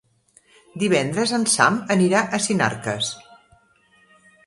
Divendres 0.83 1.35
en 1.39 1.45
Sam 1.57 1.79
anirà 1.99 2.25
a 2.39 2.43
Sinarques. 2.49 3.15